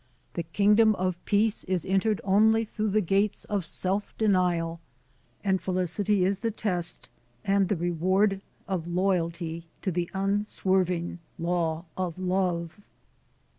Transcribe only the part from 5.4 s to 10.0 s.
and felicity is the I test and the reward of loyalty to